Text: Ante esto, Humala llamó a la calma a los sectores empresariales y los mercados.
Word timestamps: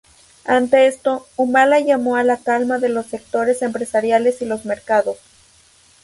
Ante 0.47 0.87
esto, 0.87 1.27
Humala 1.35 1.79
llamó 1.79 2.15
a 2.15 2.23
la 2.23 2.37
calma 2.39 2.77
a 2.81 2.87
los 2.87 3.05
sectores 3.05 3.61
empresariales 3.61 4.41
y 4.41 4.45
los 4.45 4.65
mercados. 4.65 5.19